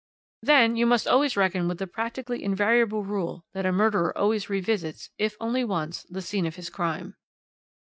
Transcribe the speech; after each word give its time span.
"Then 0.41 0.75
you 0.75 0.87
must 0.87 1.05
always 1.07 1.37
reckon 1.37 1.67
with 1.67 1.77
the 1.77 1.85
practically 1.85 2.43
invariable 2.43 3.03
rule 3.03 3.45
that 3.53 3.67
a 3.67 3.71
murderer 3.71 4.17
always 4.17 4.49
revisits, 4.49 5.11
if 5.19 5.35
only 5.39 5.63
once, 5.63 6.07
the 6.09 6.23
scene 6.23 6.47
of 6.47 6.55
his 6.55 6.71
crime. 6.71 7.17